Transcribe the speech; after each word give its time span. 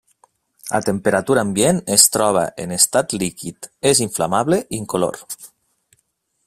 A 0.77 0.79
temperatura 0.87 1.43
ambient 1.47 1.81
es 1.97 2.07
troba 2.15 2.47
en 2.65 2.73
estat 2.79 3.15
líquid, 3.23 3.69
és 3.91 4.01
inflamable, 4.07 4.59
incolor. 4.79 5.25